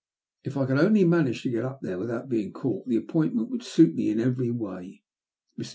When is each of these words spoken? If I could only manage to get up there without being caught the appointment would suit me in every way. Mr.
If 0.43 0.57
I 0.57 0.65
could 0.65 0.79
only 0.79 1.05
manage 1.05 1.43
to 1.43 1.51
get 1.51 1.63
up 1.63 1.81
there 1.81 1.99
without 1.99 2.27
being 2.27 2.51
caught 2.53 2.87
the 2.87 2.95
appointment 2.97 3.51
would 3.51 3.61
suit 3.61 3.93
me 3.93 4.09
in 4.09 4.19
every 4.19 4.49
way. 4.49 5.03
Mr. 5.59 5.69